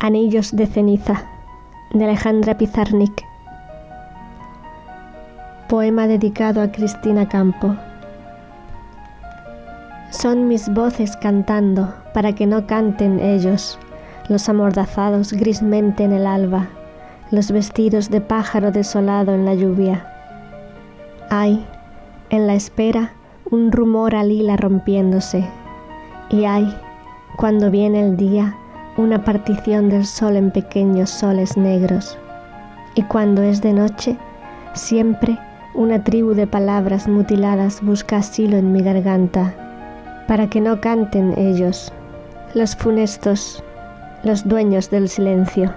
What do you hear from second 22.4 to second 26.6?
la espera, un rumor al hila rompiéndose, y